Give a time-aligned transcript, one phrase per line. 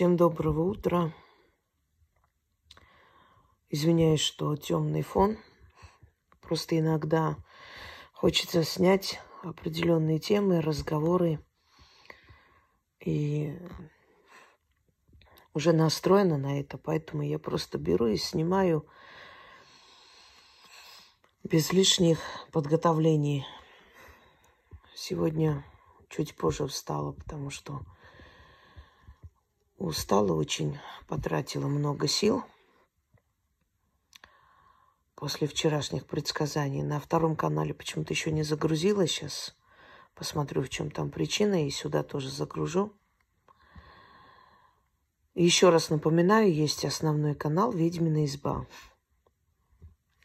[0.00, 1.12] Всем доброго утра.
[3.68, 5.36] Извиняюсь, что темный фон.
[6.40, 7.36] Просто иногда
[8.14, 11.44] хочется снять определенные темы, разговоры.
[13.04, 13.54] И
[15.52, 18.88] уже настроена на это, поэтому я просто беру и снимаю
[21.44, 22.20] без лишних
[22.52, 23.44] подготовлений.
[24.94, 25.62] Сегодня
[26.08, 27.82] чуть позже встала, потому что
[29.80, 30.78] устала очень,
[31.08, 32.44] потратила много сил
[35.16, 36.82] после вчерашних предсказаний.
[36.82, 39.06] На втором канале почему-то еще не загрузила.
[39.06, 39.56] Сейчас
[40.14, 42.92] посмотрю, в чем там причина, и сюда тоже загружу.
[45.34, 48.66] Еще раз напоминаю, есть основной канал «Ведьмина изба».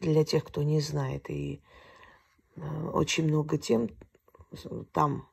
[0.00, 1.30] Для тех, кто не знает.
[1.30, 1.62] И
[2.56, 3.88] э, очень много тем
[4.92, 5.26] там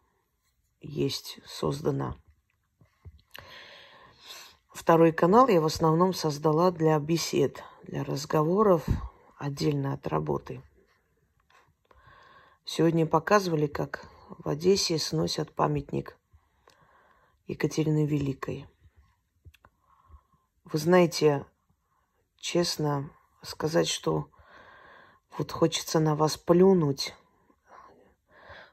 [0.80, 2.16] есть создано.
[4.74, 8.84] Второй канал я в основном создала для бесед, для разговоров,
[9.38, 10.64] отдельно от работы.
[12.66, 16.18] Сегодня показывали, как в Одессе сносят памятник
[17.46, 18.66] Екатерины Великой.
[20.66, 21.46] Вы знаете,
[22.38, 23.12] честно
[23.44, 24.28] сказать, что
[25.38, 27.14] вот хочется на вас плюнуть,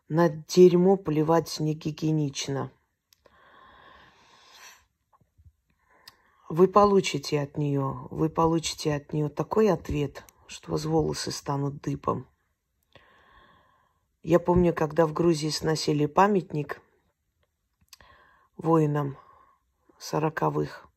[0.08, 2.70] на дерьмо плевать не гигиенично.
[6.50, 11.80] Вы получите от нее, вы получите от нее такой ответ, что у вас волосы станут
[11.80, 12.26] дыбом.
[14.24, 16.82] Я помню, когда в Грузии сносили памятник
[18.56, 19.16] воинам
[19.96, 20.88] сороковых,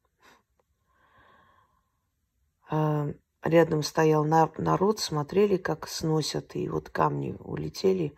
[2.68, 3.10] а,
[3.44, 8.16] рядом стоял народ, смотрели, как сносят, и вот камни улетели,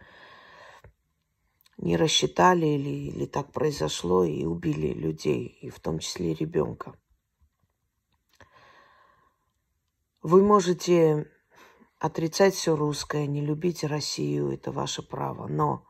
[1.77, 6.95] не рассчитали или, или так произошло, и убили людей, и в том числе ребенка.
[10.25, 11.29] Вы можете
[11.99, 15.86] отрицать все русское, не любить Россию, это ваше право, но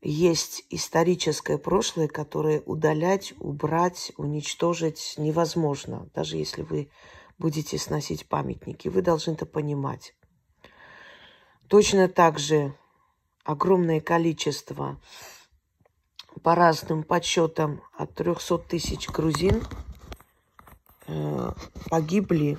[0.00, 6.90] есть историческое прошлое, которое удалять, убрать, уничтожить невозможно, даже если вы
[7.36, 8.88] будете сносить памятники.
[8.88, 10.16] Вы должны это понимать.
[11.68, 12.74] Точно так же
[13.44, 14.98] огромное количество,
[16.42, 19.62] по разным подсчетам, от 300 тысяч грузин–
[21.90, 22.58] погибли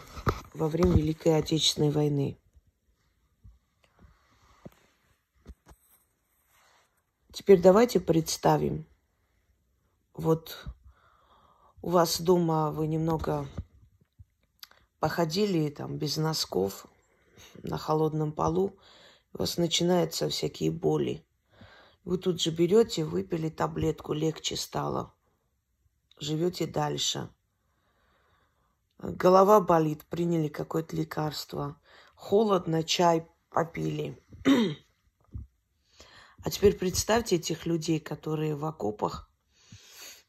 [0.53, 2.37] во время Великой Отечественной войны.
[7.33, 8.85] Теперь давайте представим,
[10.13, 10.65] вот
[11.81, 13.47] у вас дома вы немного
[14.99, 16.87] походили там без носков
[17.61, 18.77] на холодном полу,
[19.33, 21.25] у вас начинаются всякие боли.
[22.05, 25.13] Вы тут же берете, выпили таблетку, легче стало.
[26.17, 27.29] Живете дальше.
[28.97, 31.79] Голова болит, приняли какое-то лекарство.
[32.15, 34.21] Холодно, чай попили.
[36.43, 39.31] А теперь представьте этих людей, которые в окопах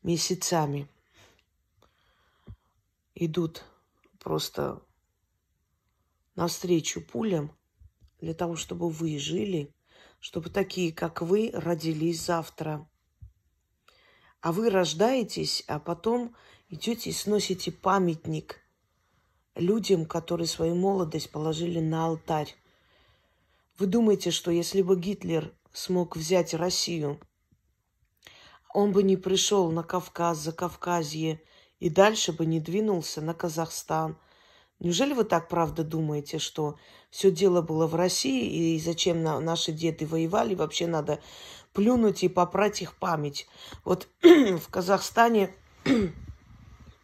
[0.02, 0.88] месяцами
[3.14, 3.64] идут
[4.18, 4.82] просто
[6.36, 7.54] навстречу пулям
[8.18, 9.74] для того, чтобы вы жили,
[10.18, 12.88] чтобы такие, как вы, родились завтра.
[14.40, 16.34] А вы рождаетесь, а потом
[16.68, 18.60] идете и сносите памятник
[19.54, 22.54] людям, которые свою молодость положили на алтарь.
[23.78, 27.20] Вы думаете, что если бы Гитлер смог взять Россию,
[28.72, 31.40] он бы не пришел на Кавказ, за Кавказье
[31.78, 34.18] и дальше бы не двинулся на Казахстан.
[34.78, 36.78] Неужели вы так правда думаете, что
[37.10, 40.54] все дело было в России и зачем наши деды воевали?
[40.54, 41.20] Вообще надо
[41.72, 43.46] плюнуть и попрать их память.
[43.84, 45.54] Вот в Казахстане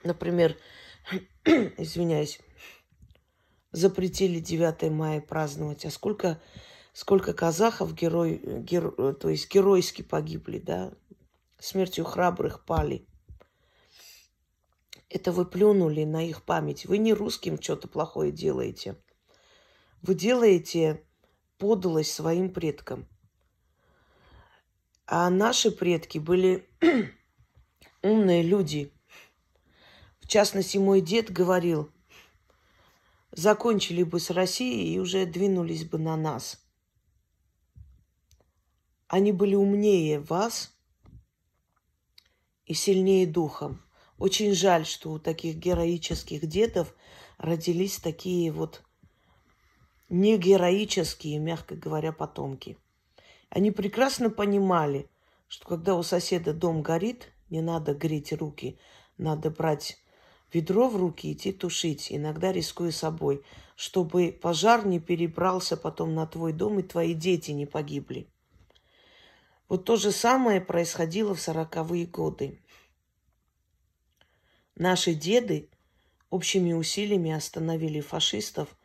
[0.04, 0.56] например,
[1.44, 2.40] извиняюсь,
[3.70, 6.40] запретили 9 мая праздновать, а сколько,
[6.92, 10.92] сколько казахов герой, геро, то есть геройски погибли, да,
[11.58, 13.06] смертью храбрых пали.
[15.08, 16.86] Это вы плюнули на их память.
[16.86, 18.96] Вы не русским что-то плохое делаете.
[20.00, 21.04] Вы делаете
[21.58, 23.06] подлость своим предкам.
[25.06, 26.66] А наши предки были
[28.02, 28.92] умные люди–
[30.32, 31.90] частности, мой дед говорил,
[33.32, 36.58] закончили бы с Россией и уже двинулись бы на нас.
[39.08, 40.74] Они были умнее вас
[42.64, 43.82] и сильнее духом.
[44.16, 46.94] Очень жаль, что у таких героических дедов
[47.36, 48.82] родились такие вот
[50.08, 52.78] негероические, мягко говоря, потомки.
[53.50, 55.10] Они прекрасно понимали,
[55.46, 58.78] что когда у соседа дом горит, Не надо греть руки.
[59.18, 60.02] Надо брать
[60.52, 63.42] ведро в руки идти тушить, иногда рискуя собой,
[63.76, 68.28] чтобы пожар не перебрался потом на твой дом и твои дети не погибли.
[69.68, 72.60] Вот то же самое происходило в сороковые годы.
[74.74, 75.70] Наши деды
[76.30, 78.76] общими усилиями остановили фашистов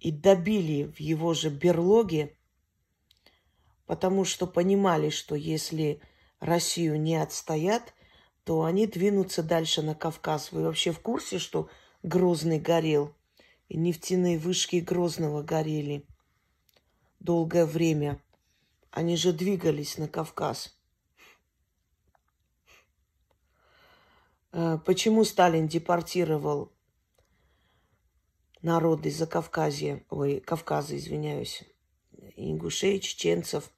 [0.00, 2.36] и добили в его же берлоге,
[3.86, 6.00] потому что понимали, что если
[6.40, 7.94] Россию не отстоят,
[8.48, 10.52] то они двинутся дальше на Кавказ.
[10.52, 11.68] Вы вообще в курсе, что
[12.02, 13.14] Грозный горел?
[13.68, 16.06] И нефтяные вышки Грозного горели
[17.20, 18.22] долгое время.
[18.90, 20.74] Они же двигались на Кавказ.
[24.52, 26.72] Э, почему Сталин депортировал
[28.62, 31.64] народы за Кавказья, ой, Кавказа, извиняюсь,
[32.34, 33.70] ингушей, чеченцев–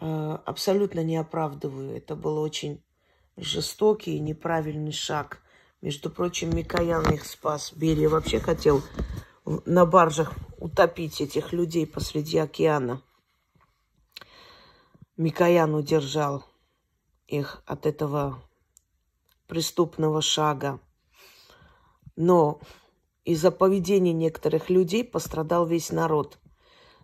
[0.00, 1.96] абсолютно не оправдываю.
[1.96, 2.82] Это был очень
[3.36, 5.42] жестокий и неправильный шаг.
[5.82, 7.72] Между прочим, Микоян их спас.
[7.72, 8.82] Берия вообще хотел
[9.44, 13.02] на баржах утопить этих людей посреди океана.
[15.16, 16.44] Микоян удержал
[17.26, 18.42] их от этого
[19.46, 20.80] преступного шага.
[22.16, 22.60] Но
[23.24, 26.38] из-за поведения некоторых людей пострадал весь народ.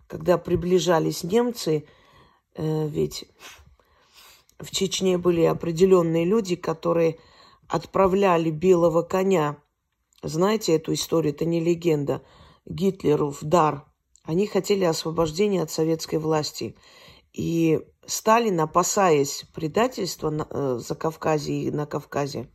[0.07, 1.87] Когда приближались немцы,
[2.57, 3.25] ведь
[4.59, 7.19] в Чечне были определенные люди, которые
[7.67, 9.57] отправляли белого коня.
[10.23, 12.23] Знаете эту историю, это не легенда.
[12.65, 13.85] Гитлеру в дар.
[14.23, 16.75] Они хотели освобождения от советской власти.
[17.33, 22.49] И Сталин, опасаясь предательства на, э, за Кавказе и на Кавказе,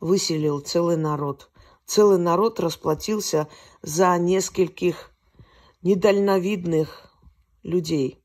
[0.00, 1.50] выселил целый народ.
[1.86, 3.48] Целый народ расплатился
[3.82, 5.10] за нескольких
[5.82, 7.13] недальновидных
[7.64, 8.22] людей.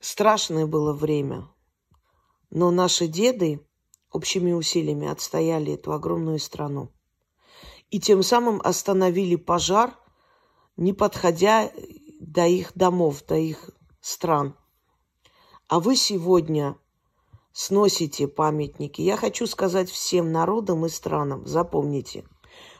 [0.00, 1.48] Страшное было время,
[2.48, 3.64] но наши деды
[4.10, 6.90] общими усилиями отстояли эту огромную страну.
[7.90, 9.96] И тем самым остановили пожар,
[10.76, 11.70] не подходя
[12.20, 13.70] до их домов, до их
[14.00, 14.56] стран.
[15.68, 16.76] А вы сегодня
[17.52, 19.02] сносите памятники.
[19.02, 22.24] Я хочу сказать всем народам и странам, запомните,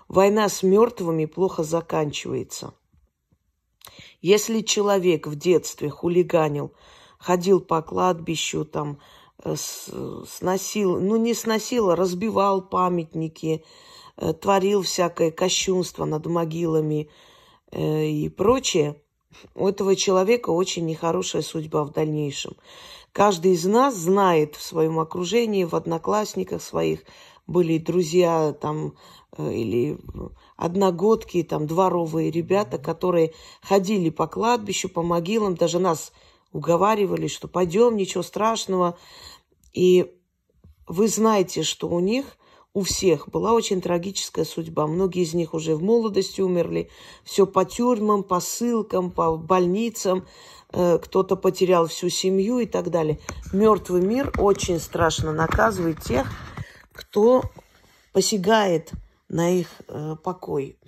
[0.09, 2.75] война с мертвыми плохо заканчивается–
[4.21, 6.73] если человек в детстве хулиганил,
[7.19, 8.99] ходил по кладбищу, там,
[9.43, 13.65] э, сносил, ну не сносил, а разбивал памятники,
[14.17, 17.09] э, творил всякое кощунство над могилами
[17.71, 18.97] э, и прочее,
[19.55, 22.57] у этого человека очень нехорошая судьба в дальнейшем.
[23.13, 27.05] Каждый из нас знает в своем окружении, в одноклассниках своих,
[27.51, 28.95] были друзья там
[29.37, 29.99] или
[30.57, 33.33] одногодки, там, дворовые ребята, которые
[33.63, 36.13] ходили по кладбищу, по могилам, даже нас
[36.53, 38.99] уговаривали, что пойдем, ничего страшного.
[39.73, 40.13] И
[40.87, 42.25] вы знаете, что у них,
[42.73, 44.87] у всех была очень трагическая судьба.
[44.87, 46.89] Многие из них уже в молодости умерли.
[47.25, 50.27] Все по тюрьмам, по ссылкам, по больницам.
[50.73, 53.19] Э, кто-то потерял всю семью и так далее.
[53.53, 56.31] Мертвый мир очень страшно наказывает тех,
[57.01, 57.51] кто
[58.13, 58.93] посягает
[59.31, 60.79] на их э, покой.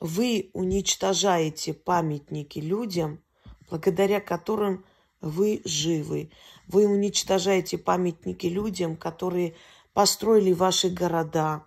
[0.00, 3.22] Вы уничтожаете памятники людям,
[3.70, 4.84] благодаря которым
[5.20, 6.32] вы живы.
[6.66, 9.54] Вы уничтожаете памятники людям, которые
[9.92, 11.64] построили ваши города,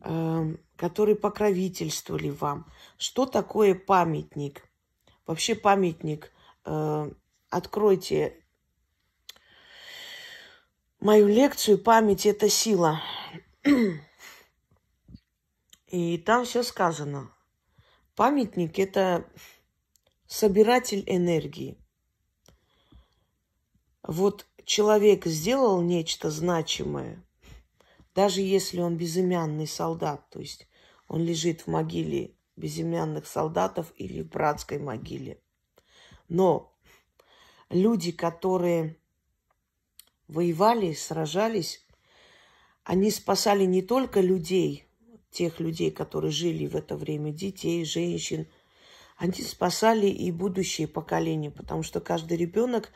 [0.00, 2.66] э, которые покровительствовали вам.
[2.96, 4.66] Что такое памятник?
[5.26, 6.32] Вообще памятник.
[6.64, 7.10] Э,
[7.50, 8.41] откройте
[11.02, 13.02] мою лекцию «Память– это сила».
[15.88, 17.30] И там все сказано.
[18.14, 19.28] Памятник– это
[20.26, 21.76] собиратель энергии.
[24.02, 27.22] Вот человек сделал нечто значимое,
[28.14, 30.68] даже если он безымянный солдат, то есть
[31.08, 35.42] он лежит в могиле безымянных солдатов или в братской могиле.
[36.28, 36.72] Но
[37.70, 38.96] люди, которые
[40.28, 41.84] воевали, сражались,
[42.84, 44.86] они спасали не только людей,
[45.30, 48.46] тех людей, которые жили в это время, детей, женщин,
[49.16, 52.92] они спасали и будущее поколение, потому что каждый ребенок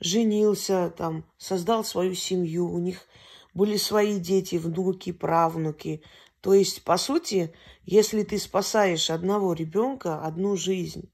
[0.00, 3.06] женился, там, создал свою семью, у них
[3.54, 6.02] были свои дети, внуки, правнуки.
[6.40, 11.10] То есть, по сути, если ты спасаешь одного ребенка, одну жизнь,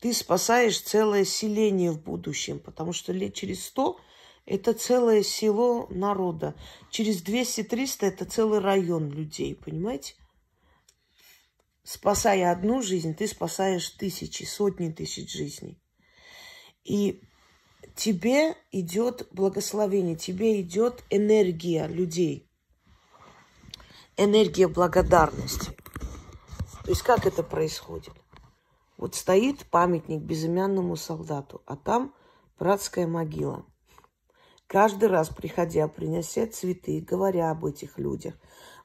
[0.00, 3.98] ты спасаешь целое селение в будущем, потому что лет через сто
[4.46, 6.54] это целое село народа.
[6.90, 10.14] Через 200-300 это целый район людей, понимаете?
[11.82, 15.78] Спасая одну жизнь, ты спасаешь тысячи, сотни тысяч жизней.
[16.82, 17.22] И
[17.94, 22.50] тебе идет благословение, тебе идет энергия людей,
[24.16, 25.72] энергия благодарности.
[26.84, 28.12] То есть как это происходит?
[28.96, 32.14] Вот стоит памятник безымянному солдату, а там
[32.58, 33.64] братская могила.
[34.66, 38.34] Каждый раз, приходя, принося цветы, говоря об этих людях,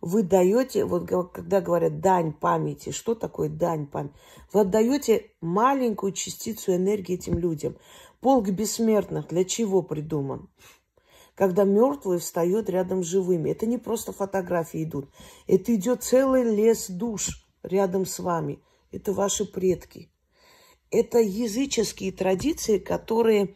[0.01, 4.13] вы даете, вот когда говорят дань памяти, что такое дань памяти?
[4.53, 7.75] Вы отдаете маленькую частицу энергии этим людям.
[8.21, 10.49] Полк бессмертных для чего придуман?
[11.35, 13.49] Когда мертвые встают рядом с живыми.
[13.49, 15.09] Это не просто фотографии идут.
[15.47, 18.59] Это идет целый лес душ рядом с вами.
[18.91, 20.11] Это ваши предки.
[20.91, 23.55] Это языческие традиции, которые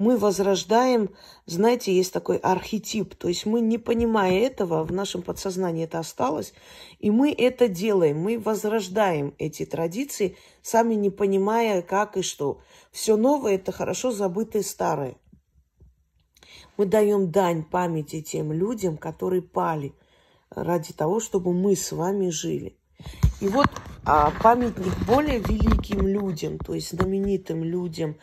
[0.00, 1.10] мы возрождаем,
[1.44, 3.14] знаете, есть такой архетип.
[3.16, 6.54] То есть мы, не понимая этого, в нашем подсознании это осталось,
[7.00, 8.18] и мы это делаем.
[8.18, 12.62] Мы возрождаем эти традиции, сами не понимая, как и что.
[12.90, 15.16] Все новое– это хорошо забытое старое.
[16.78, 19.92] Мы даем дань памяти тем людям, которые пали
[20.48, 22.78] ради того, чтобы мы с вами жили.
[23.42, 23.68] И вот
[24.06, 28.16] а, памятник более великим людям, то есть знаменитым людям,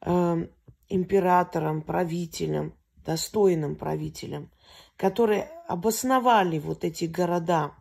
[0.00, 0.46] э,
[0.88, 4.50] императорам, правителям, достойным правителям,
[4.96, 7.74] которые обосновали вот эти города,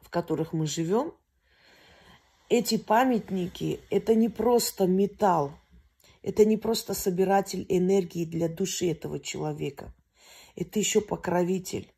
[0.00, 1.14] в которых мы живем,
[2.48, 5.52] эти памятники– это не просто металл,
[6.22, 9.94] это не просто собиратель энергии для души этого человека.
[10.54, 11.92] Это еще покровитель.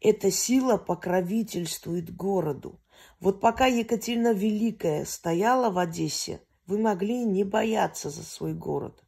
[0.00, 2.80] Эта сила покровительствует городу.
[3.20, 9.02] Вот пока Екатерина Великая стояла в Одессе– вы могли не бояться за свой город.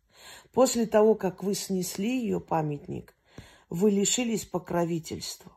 [0.50, 3.14] После того, как вы снесли ее памятник,
[3.68, 5.52] вы лишились покровительства.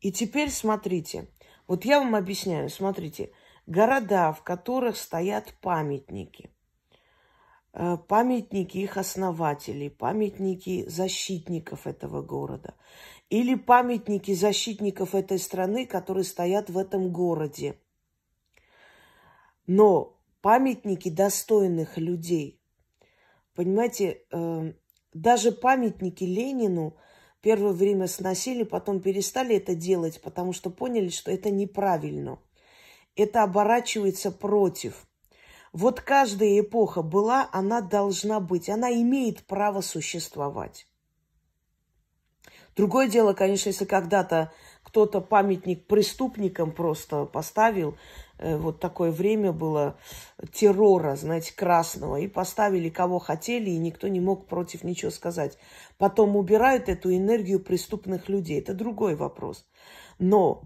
[0.00, 1.26] И теперь смотрите,
[1.66, 3.32] вот я вам объясняю, смотрите,
[3.66, 6.50] города, в которых стоят памятники,
[7.72, 12.74] э, памятники их основателей, памятники защитников этого города,
[13.30, 17.80] или памятники защитников этой страны, которые стоят в этом городе.
[19.66, 20.14] Но
[20.44, 22.60] памятники достойных людей.
[23.54, 24.72] Понимаете, э,
[25.14, 26.98] даже памятники Ленину
[27.40, 32.38] первое время сносили, потом перестали это делать, потому что поняли, что это неправильно.
[33.16, 35.06] Это оборачивается против.
[35.72, 40.86] Вот каждая эпоха была, она должна быть, она имеет право существовать.
[42.76, 47.96] Другое дело, конечно, если когда-то кто-то памятник преступникам просто поставил,
[48.38, 49.96] вот такое время было
[50.52, 55.56] террора, знаете, красного, и поставили кого хотели, и никто не мог против ничего сказать.
[55.98, 58.58] Потом убирают эту энергию преступных людей.
[58.60, 59.66] Это другой вопрос.
[60.18, 60.62] Но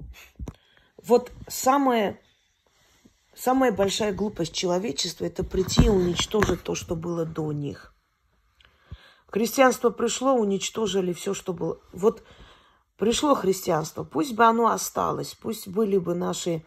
[1.03, 2.19] вот самая,
[3.35, 7.95] самая большая глупость человечества– это прийти и уничтожить то, что было до них.
[9.27, 11.79] Христианство пришло, уничтожили все, что было.
[11.93, 12.25] Вот
[12.97, 16.65] пришло христианство, пусть бы оно осталось, пусть были бы наши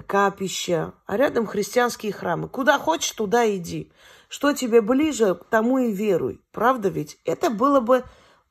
[0.00, 2.48] капища, а рядом христианские храмы.
[2.48, 3.92] Куда хочешь, туда иди.
[4.28, 6.40] Что тебе ближе, тому и веруй.
[6.52, 7.18] Правда ведь?
[7.24, 8.04] Это было бы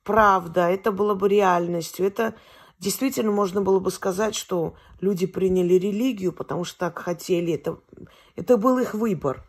[0.04, 2.06] правда, это было бы реальностью.
[2.06, 2.36] Это
[2.80, 7.54] действительно можно было бы сказать, что люди приняли религию, потому что так хотели.
[7.54, 7.80] Это,
[8.36, 9.44] это был их выбор.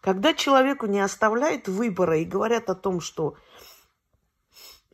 [0.00, 3.36] Когда человеку не оставляют выбора и говорят о том, что,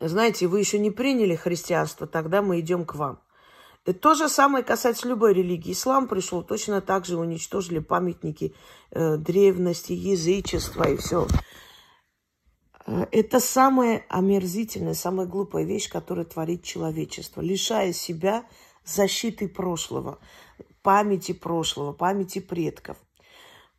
[0.01, 3.23] знаете, вы еще не приняли христианство, тогда мы идем к вам.
[3.85, 5.73] То же самое касается любой религии.
[5.73, 8.55] Ислам пришел, точно так же уничтожили памятники
[8.93, 11.27] э, древности, язычества и все.
[12.87, 18.45] Э, это самая омерзительная, самая глупая вещь, которую творит человечество, лишая себя
[18.85, 20.21] защиты прошлого,
[20.83, 22.97] памяти прошлого, памяти предков.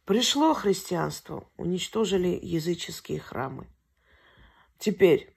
[0.04, 3.68] Пришло христианство, уничтожили языческие храмы.
[4.80, 5.34] Теперь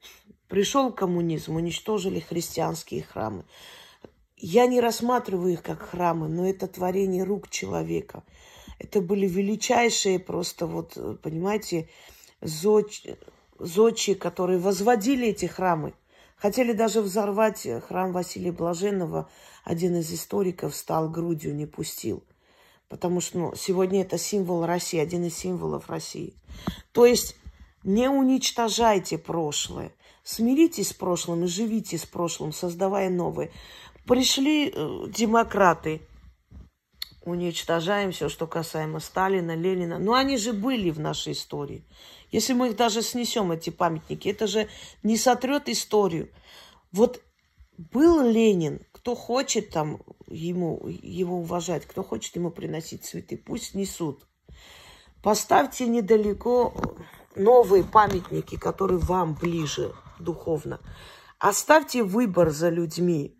[0.49, 3.45] пришел коммунизм, уничтожили христианские храмы.
[4.37, 8.23] Я не рассматриваю их как храмы, но это творение рук человека.
[8.79, 11.89] Это были величайшие просто, вот, понимаете,
[12.43, 13.17] зодчи,
[13.59, 15.95] зодчи, которые возводили эти храмы.
[16.37, 19.31] Хотели даже взорвать храм Василия Блаженного.
[19.65, 22.23] Один из историков стал грудью, не пустил.
[22.89, 26.35] Потому что ну, сегодня это символ России, один из символов России.
[26.93, 27.37] То есть
[27.83, 29.93] не уничтожайте прошлое.
[30.23, 33.51] Смиритесь с прошлым и живите с прошлым, создавая новое.
[34.07, 36.01] Пришли э, демократы,
[37.25, 39.99] уничтожаем все, что касаемо Сталина, Ленина.
[39.99, 41.85] Но они же были в нашей истории.
[42.31, 44.69] Если мы их даже снесем, эти памятники, это же
[45.03, 46.31] не сотрет историю.
[46.93, 47.21] Вот
[47.77, 54.27] был Ленин, кто хочет там ему, его уважать, кто хочет ему приносить цветы, пусть несут.
[55.23, 56.75] Поставьте недалеко
[57.35, 60.81] новые памятники, которые вам ближе духовно.
[61.39, 63.37] Оставьте выбор за людьми.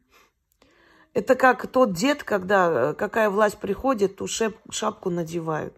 [1.17, 5.75] Это как тот дед, когда какая власть приходит, ту шапку надевают.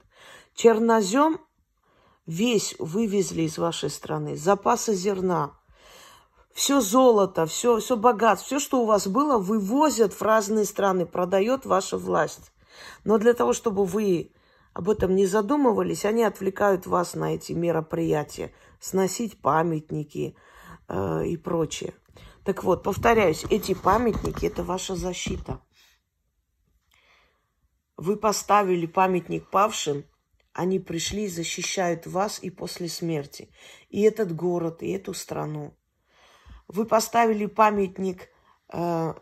[0.56, 1.38] Чернозем
[2.26, 4.36] весь вывезли из вашей страны.
[4.36, 5.52] Запасы зерна,
[6.52, 11.66] все золото, все, все богатство, все, что у вас было, вывозят в разные страны, продает
[11.66, 12.50] ваша власть.
[13.04, 14.32] Но для того, чтобы вы
[14.72, 20.34] об этом не задумывались, они отвлекают вас на эти мероприятия, сносить памятники
[20.88, 21.94] э, и прочее.
[22.48, 25.60] Так вот, повторяюсь, эти памятники– это ваша защита.
[27.98, 30.06] Вы поставили памятник павшим,
[30.54, 33.52] они пришли и защищают вас и после смерти,
[33.90, 35.76] и этот город, и эту страну.
[36.68, 38.30] Вы поставили памятник
[38.72, 39.12] э,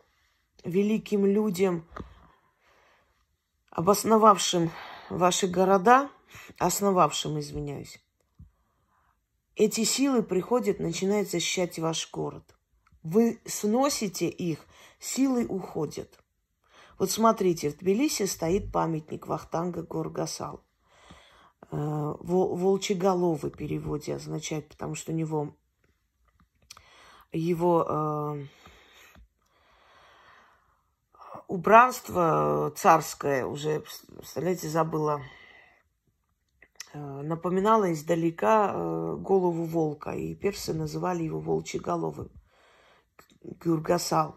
[0.62, 1.85] великим людям,
[3.71, 4.71] обосновавшим
[5.11, 6.09] ваши города,
[6.59, 7.99] основавшим, извиняюсь.
[9.56, 12.55] Эти силы приходят, начинают защищать ваш город.
[13.06, 14.66] Вы сносите их,
[14.98, 16.18] силы уходят.
[16.98, 20.64] Вот смотрите, в Тбилиси стоит памятник Вахтанга Горгасал.
[21.70, 25.54] Э, Волчеголовый в переводе означает, потому что у него
[27.30, 28.44] его э,
[31.46, 33.84] убранство царское, уже,
[34.16, 35.22] представляете, забыла,
[36.92, 42.32] э, напоминало издалека э, голову волка, и персы называли его волчьеголовым.
[43.46, 44.36] Гюргасал.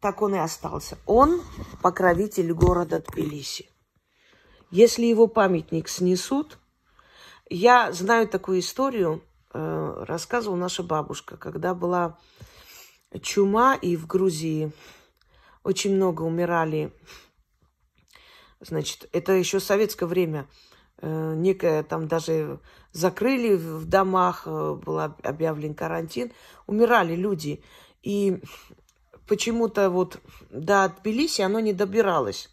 [0.00, 0.98] Так он и остался.
[1.06, 1.42] Он
[1.82, 3.70] покровитель города Тбилиси.
[4.70, 6.58] Если его памятник снесут,
[7.48, 12.18] я знаю такую историю, э, рассказывала наша бабушка, когда была
[13.22, 14.72] чума, и в Грузии
[15.62, 16.92] очень много умирали.
[18.60, 20.48] Значит, это еще советское время.
[21.06, 22.60] Э, некое там даже
[22.92, 26.32] закрыли в домах, э, был объявлен карантин.
[26.66, 27.62] Умирали люди.
[28.02, 28.40] И
[29.28, 30.18] почему-то вот
[30.50, 32.48] до Тбилиси оно не добиралось.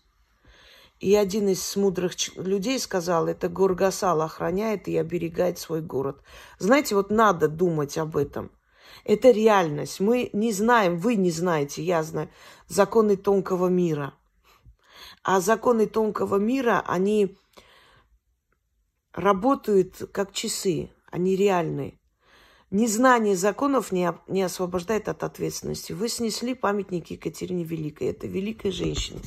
[1.00, 6.22] И один из мудрых людей сказал, это Горгасал охраняет и оберегает свой город.
[6.60, 8.52] Знаете, вот надо думать об этом–
[9.04, 10.00] это реальность.
[10.00, 12.30] Мы не знаем, вы не знаете, я знаю,
[12.68, 14.14] законы тонкого мира.
[15.24, 17.38] А законы тонкого мира, они
[19.14, 22.00] работают как часы, они реальные.
[22.70, 25.92] Незнание законов не, не освобождает от ответственности.
[25.92, 28.08] Вы снесли памятник Екатерине Великой.
[28.08, 29.20] Это великая женщина.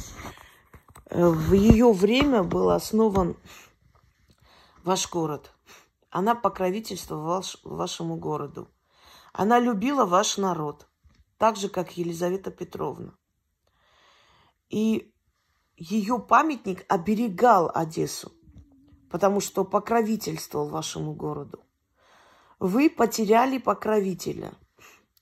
[1.10, 3.36] В ее время был основан
[4.82, 5.52] ваш город.
[6.08, 8.70] Она покровительствовала вашему городу.
[9.32, 10.86] Она любила ваш народ,
[11.38, 13.14] так же, как Елизавета Петровна.
[14.70, 15.12] И
[15.76, 18.32] ее памятник оберегал Одессу,
[19.14, 21.64] потому что покровительствовал вашему городу.
[22.58, 24.52] Вы потеряли покровителя,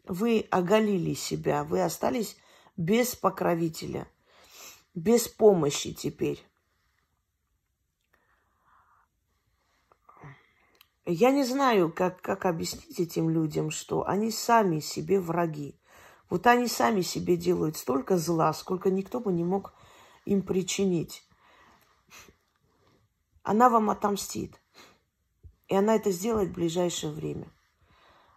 [0.07, 2.39] вы оголили себя, вы остались
[2.79, 4.09] без покровителя,
[4.95, 6.43] без помощи теперь.
[11.05, 15.79] Я не знаю, как, как объяснить этим людям, что они сами себе враги.
[16.31, 19.75] Вот они сами себе делают столько зла, сколько никто бы не мог
[20.25, 21.27] им причинить.
[23.43, 24.61] Она вам отомстит.
[25.69, 27.51] И она это сделает в ближайшее время.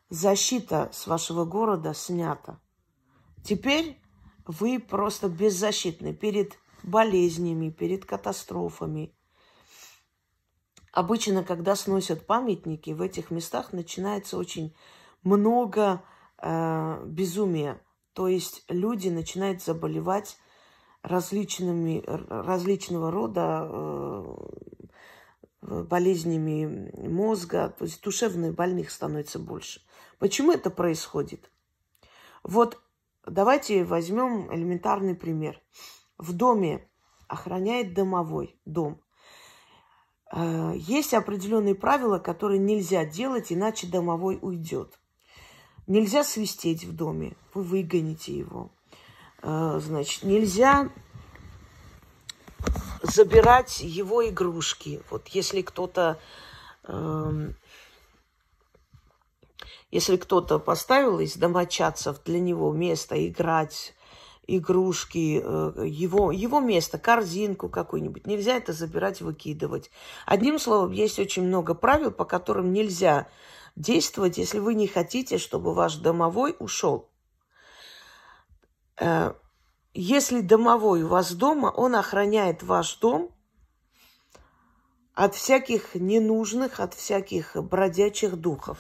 [0.10, 2.60] Защита с вашего города снята.
[3.44, 4.00] Теперь
[4.46, 9.16] вы просто беззащитны перед болезнями, перед катастрофами,
[10.96, 14.74] Обычно, когда сносят памятники, в этих местах начинается очень
[15.24, 16.02] много
[16.42, 17.82] э, безумия.
[18.14, 20.38] То есть люди начинают заболевать
[21.04, 24.38] различными, различного рода э,
[25.66, 29.82] болезнями мозга, то есть душевных больных становится больше.
[30.20, 31.52] Почему это происходит?
[32.44, 32.80] Вот
[33.26, 35.60] давайте возьмем элементарный пример.
[36.18, 36.88] В доме
[37.28, 39.02] охраняет домовой дом.
[40.32, 45.00] Э, есть определенные правила, которые нельзя делать, иначе домовой уйдет.
[45.88, 48.72] Нельзя свистеть в доме, вы выгоните его.
[49.42, 50.92] Э, значит, нельзя
[53.06, 55.02] забирать его игрушки.
[55.10, 56.20] Вот если кто-то
[56.84, 57.56] эм,
[59.92, 63.94] если кто-то поставил из домочадцев для него место играть
[64.48, 68.28] игрушки, э, его, его место, корзинку какую-нибудь.
[68.28, 69.90] Нельзя это забирать, выкидывать.
[70.26, 73.28] Одним словом, есть очень много правил, по которым нельзя
[73.76, 77.10] действовать, если вы не хотите, чтобы ваш домовой ушел.
[78.98, 79.34] Э,
[79.98, 83.32] если домовой у вас дома, он охраняет ваш дом,
[85.14, 88.78] от всяких ненужных, от всяких бродячих духов.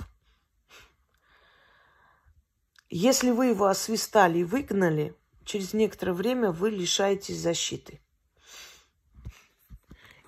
[2.89, 8.01] Если вы его освистали и выгнали, через некоторое время вы лишаетесь защиты.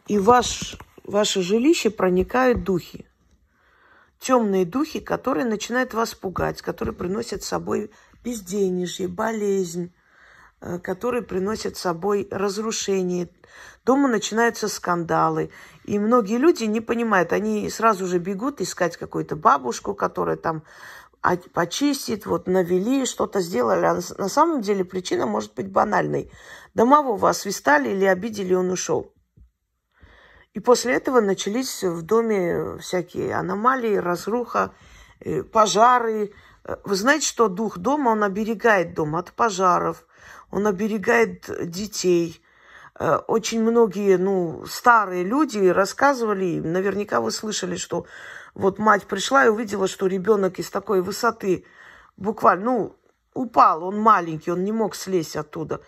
[0.08, 3.06] И ваш, ваше жилище проникают духи.
[4.20, 7.92] Темные духи, которые начинают вас пугать, которые приносят с собой
[8.24, 9.94] безденежье, болезнь,
[10.60, 13.30] которые приносят с собой разрушение.
[13.86, 15.52] Дома начинаются скандалы.
[15.86, 20.64] И многие люди не понимают, они сразу же бегут искать какую-то бабушку, которая там
[21.54, 23.86] почистит, вот навели, что-то сделали.
[23.86, 26.32] А на самом деле причина может быть банальной.
[26.74, 29.14] Домового освистали или обидели, он ушел.
[30.54, 34.74] И после этого начались в доме всякие аномалии, разруха,
[35.20, 36.34] э, пожары.
[36.84, 40.06] Вы знаете, что дух дома, он оберегает дом от пожаров,
[40.52, 42.42] он оберегает детей.
[43.00, 48.06] Э, очень многие, ну, старые люди рассказывали, наверняка вы слышали, что
[48.54, 51.66] вот мать пришла и увидела, что ребенок из такой высоты
[52.16, 52.96] буквально, ну,
[53.34, 55.82] упал, он маленький, он не мог слезть оттуда.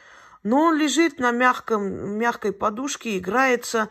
[0.44, 3.90] Но он лежит на мягком, мягкой подушке, играется.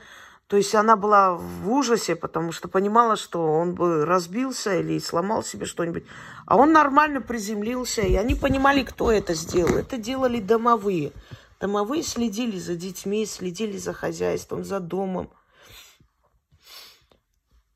[0.49, 5.43] То есть она была в ужасе, потому что понимала, что он бы разбился или сломал
[5.43, 6.05] себе что-нибудь.
[6.47, 9.77] А он нормально приземлился, и они понимали, кто это сделал.
[9.77, 11.13] Это делали домовые.
[11.61, 15.31] Домовые следили за детьми, следили за хозяйством, за домом.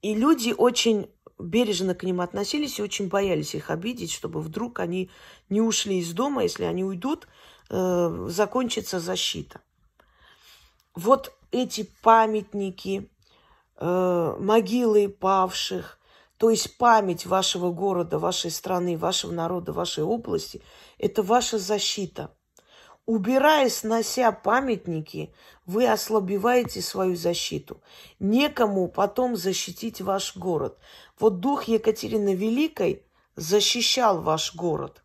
[0.01, 5.11] И люди очень бережно к ним относились и очень боялись их обидеть, чтобы вдруг они
[5.51, 6.45] не ушли из дома.
[6.45, 7.29] Если они уйдут,
[7.69, 9.61] э, закончится защита.
[10.95, 13.11] Вот эти памятники,
[13.77, 15.99] э, могилы павших,
[16.39, 20.61] то есть память вашего города, вашей страны, вашего народа, вашей области,
[20.99, 22.35] это ваша защита–
[23.05, 25.35] Убирая, снося памятники,
[25.67, 27.83] вы ослабеваете свою защиту.
[28.21, 30.79] Некому потом защитить ваш город.
[31.19, 35.03] Вот дух Екатерины Великой защищал ваш город.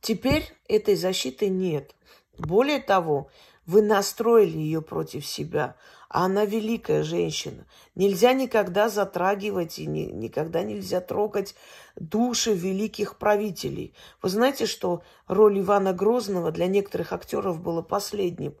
[0.00, 1.96] Теперь этой защиты нет.
[2.38, 3.28] Более того,
[3.66, 5.76] вы настроили ее против себя.
[6.08, 7.66] А она великая женщина.
[7.96, 11.56] Нельзя никогда затрагивать и ни, никогда нельзя трогать
[11.96, 13.94] души великих правителей.
[14.22, 18.54] Вы знаете, что роль Ивана Грозного для некоторых актеров была последним.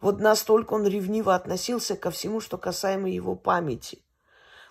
[0.00, 4.02] Вот настолько он ревниво относился ко всему, что касаемо его памяти.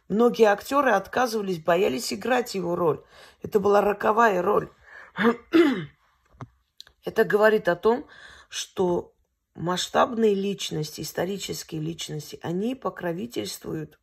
[0.09, 3.01] Многие актеры отказывались, боялись играть его роль.
[3.43, 4.69] Это была роковая роль.
[7.05, 8.07] Это говорит о том,
[8.49, 9.13] что
[9.59, 13.99] масштабные личности, исторические личности, они покровительствуют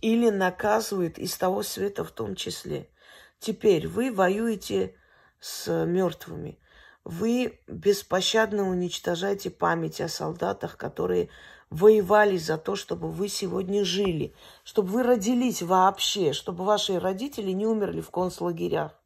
[0.00, 2.88] или наказывают из того света в том числе.
[3.40, 4.94] Теперь вы воюете
[5.40, 6.58] с мертвыми.
[7.04, 11.30] Вы беспощадно уничтожаете память о солдатах, которые
[11.70, 17.66] воевали за то, чтобы вы сегодня жили, чтобы вы родились вообще, чтобы ваши родители не
[17.66, 18.99] умерли в концлагерях.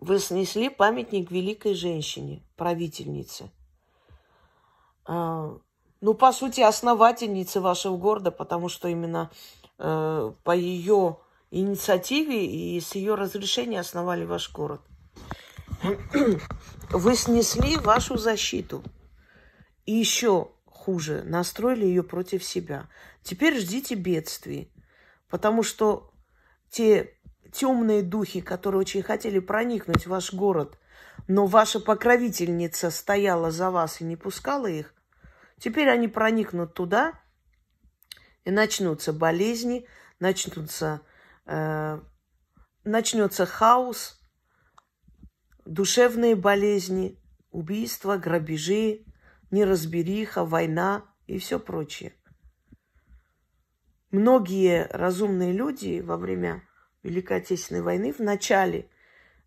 [0.00, 3.50] Вы снесли памятник великой женщине, правительнице.
[5.04, 5.58] А,
[6.00, 9.30] ну, по сути, основательнице вашего города, потому что именно
[9.78, 11.18] э, по ее
[11.50, 14.80] инициативе и с ее разрешения основали ваш город.
[16.90, 18.82] Вы снесли вашу защиту.
[19.84, 22.88] И еще хуже, настроили ее против себя.
[23.22, 24.70] Теперь ждите бедствий,
[25.28, 26.10] потому что
[26.70, 27.17] те
[27.52, 30.78] темные духи, которые очень хотели проникнуть в ваш город,
[31.26, 34.94] но ваша покровительница стояла за вас и не пускала их,
[35.58, 37.12] теперь они проникнут туда,
[38.44, 39.86] и начнутся болезни,
[40.20, 41.02] начнутся,
[41.46, 42.00] э,
[42.84, 44.20] начнется хаос,
[45.64, 49.04] душевные болезни, убийства, грабежи,
[49.50, 52.14] неразбериха, война и все прочее.
[54.10, 56.62] Многие разумные люди во время
[57.02, 58.88] Великой Отечественной войны в начале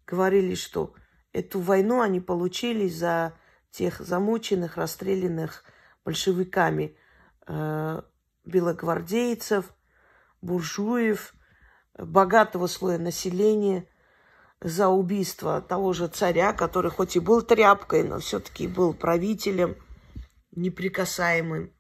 [0.06, 0.94] говорили, что
[1.34, 3.38] эту войну они получили за
[3.72, 5.64] тех замученных, расстрелянных
[6.04, 6.96] большевиками
[7.48, 8.02] э,
[8.46, 9.74] белогвардейцев,
[10.42, 11.34] буржуев,
[11.98, 13.88] богатого слоя населения
[14.60, 19.76] за убийство того же царя, который хоть и был тряпкой, но все-таки был правителем
[20.52, 21.74] неприкасаемым,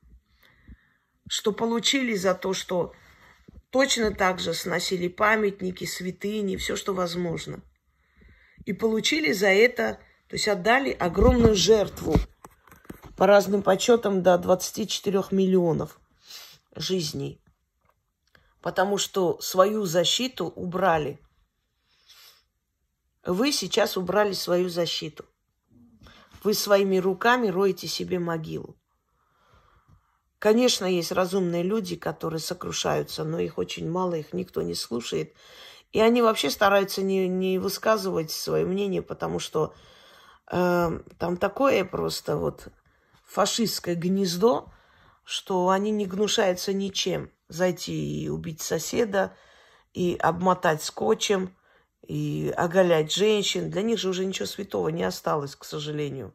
[1.27, 2.93] что получили за то, что
[3.71, 7.61] Точно так же сносили памятники, святыни, все, что возможно.
[8.65, 12.15] И получили за это, то есть отдали огромную жертву,
[13.15, 15.99] по разным подсчетам до 24 миллионов
[16.75, 17.39] жизней.
[18.61, 21.19] Потому что свою защиту убрали.
[23.23, 25.25] Вы сейчас убрали свою защиту.
[26.43, 28.75] Вы своими руками роете себе могилу.
[30.41, 35.35] Конечно, есть разумные люди, которые сокрушаются, но их очень мало, их никто не слушает.
[35.91, 39.75] И они вообще стараются не, не высказывать свое мнение, потому что
[40.51, 42.69] э, там такое просто вот
[43.23, 44.73] фашистское гнездо,
[45.23, 47.29] что они не гнушаются ничем.
[47.47, 49.37] Зайти и убить соседа,
[49.93, 51.55] и обмотать скотчем,
[52.01, 53.69] и оголять женщин.
[53.69, 56.33] Для них же уже ничего святого не осталось, к сожалению.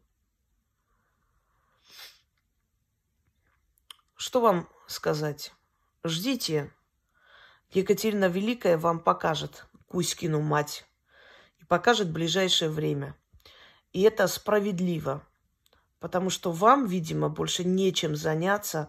[4.16, 5.52] Что вам сказать?
[6.02, 6.72] Ждите.
[7.70, 10.86] Екатерина Великая вам покажет Кузькину мать.
[11.58, 13.14] И покажет ближайшее время.
[13.92, 15.22] И это справедливо.
[16.00, 18.88] Потому что вам, видимо, больше нечем заняться,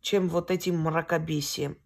[0.00, 1.78] чем вот этим мракобесием.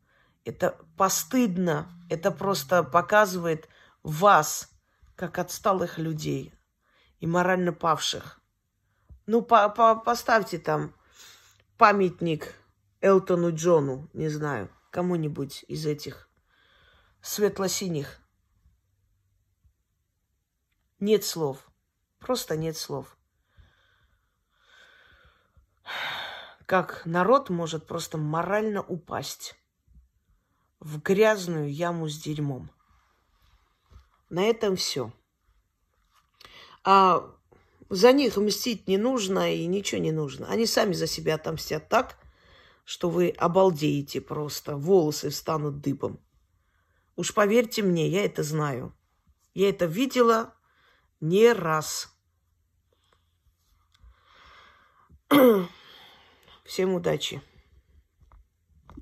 [0.44, 1.90] Это постыдно.
[2.08, 3.68] Это просто показывает
[4.04, 4.70] вас,
[5.16, 6.54] как отсталых людей
[7.18, 8.40] и морально павших.
[9.26, 10.94] Ну, по -по поставьте там
[11.80, 12.54] памятник
[13.00, 16.28] Элтону Джону, не знаю, кому-нибудь из этих
[17.22, 18.20] светло-синих.
[20.98, 21.70] Нет слов.
[22.18, 23.16] Просто нет слов.
[26.66, 29.54] Как народ может просто морально упасть
[30.80, 32.70] в грязную яму с дерьмом.
[34.28, 35.14] На этом все.
[36.84, 37.34] А
[37.90, 40.46] за них мстить не нужно и ничего не нужно.
[40.46, 42.16] Они сами за себя отомстят так,
[42.84, 44.76] что вы обалдеете просто.
[44.76, 46.20] Волосы встанут дыбом.
[47.16, 48.96] Уж поверьте мне, я это знаю.
[49.54, 50.54] Я это видела
[51.20, 52.08] не раз.
[56.64, 57.42] Всем удачи.